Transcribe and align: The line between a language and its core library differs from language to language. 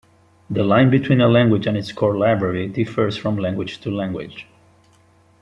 The 0.49 0.63
line 0.63 0.89
between 0.89 1.21
a 1.21 1.27
language 1.27 1.67
and 1.67 1.77
its 1.77 1.91
core 1.91 2.17
library 2.17 2.67
differs 2.67 3.15
from 3.17 3.37
language 3.37 3.79
to 3.81 3.91
language. 3.91 4.47